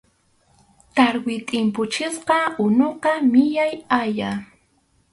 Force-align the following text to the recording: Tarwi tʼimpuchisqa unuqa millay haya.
Tarwi 0.95 1.35
tʼimpuchisqa 1.47 2.37
unuqa 2.65 3.11
millay 3.33 3.73
haya. 3.93 4.31